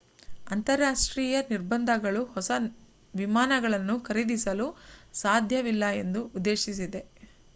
[0.47, 2.49] ಅಂತರರಾಷ್ಟ್ರೀಯ ನಿರ್ಬಂಧಗಳು ಹೊಸ
[3.13, 4.67] ವಿಮಾನಗಳನ್ನು ಖರೀದಿಸಲು
[5.15, 7.03] ಸಾಧ್ಯವಿಲ್ಲ ಎಂದು ಉದ್ದೇಶಿಸಿದೆ